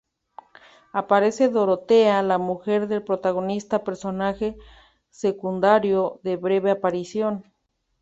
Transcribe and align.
Aparece 0.93 1.47
Dorotea, 1.47 2.23
la 2.23 2.39
mujer 2.39 2.87
del 2.87 3.03
protagonista, 3.03 3.83
personaje 3.83 4.57
secundario 5.11 6.19
de 6.23 6.37
breve 6.37 6.71
aparición. 6.71 7.45